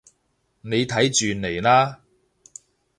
[0.61, 2.01] 你睇住嚟啦